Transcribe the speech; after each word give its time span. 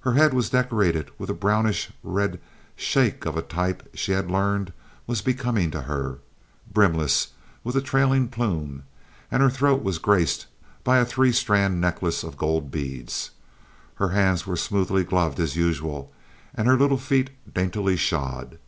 Her 0.00 0.14
head 0.14 0.32
was 0.32 0.48
decorated 0.48 1.10
with 1.18 1.28
a 1.28 1.34
brownish 1.34 1.90
red 2.02 2.40
shake 2.74 3.26
of 3.26 3.36
a 3.36 3.42
type 3.42 3.86
she 3.94 4.12
had 4.12 4.30
learned 4.30 4.72
was 5.06 5.20
becoming 5.20 5.70
to 5.72 5.82
her, 5.82 6.20
brimless 6.72 7.26
and 7.26 7.32
with 7.64 7.76
a 7.76 7.82
trailing 7.82 8.28
plume, 8.28 8.84
and 9.30 9.42
her 9.42 9.50
throat 9.50 9.82
was 9.82 9.98
graced 9.98 10.46
by 10.84 10.96
a 10.96 11.04
three 11.04 11.32
strand 11.32 11.82
necklace 11.82 12.22
of 12.22 12.38
gold 12.38 12.70
beads. 12.70 13.32
Her 13.96 14.08
hands 14.08 14.46
were 14.46 14.56
smoothly 14.56 15.04
gloved 15.04 15.38
as 15.38 15.54
usual, 15.54 16.10
and 16.54 16.66
her 16.66 16.78
little 16.78 16.96
feet 16.96 17.28
daintily 17.52 17.96
shod. 17.96 18.58